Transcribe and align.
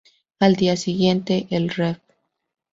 Al 0.39 0.55
día 0.55 0.77
siguiente 0.77 1.45
el 1.51 1.69
Rev. 1.69 2.01